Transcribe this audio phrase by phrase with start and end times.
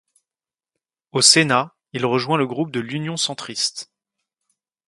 [1.11, 3.91] Au Sénat, il rejoint le groupe de l'Union centriste.